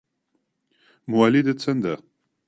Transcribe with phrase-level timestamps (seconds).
[1.11, 1.93] موالیدت چەندە؟